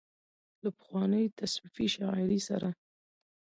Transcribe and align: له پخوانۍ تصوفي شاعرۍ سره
له 0.63 0.69
پخوانۍ 0.77 1.25
تصوفي 1.37 1.85
شاعرۍ 1.95 2.39
سره 2.47 2.69